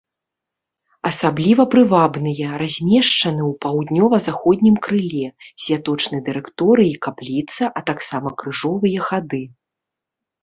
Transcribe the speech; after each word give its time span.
Асабліва 1.09 1.63
прывабныя, 1.73 2.47
размешчаны 2.61 3.43
ў 3.47 3.51
паўднёва-заходнім 3.65 4.75
крыле, 4.87 5.21
святочны 5.65 6.17
дырэкторый 6.29 6.87
і 6.93 6.97
капліца, 7.09 7.63
а 7.77 7.87
таксама 7.91 8.29
крыжовыя 8.43 8.99
хады. 9.11 9.43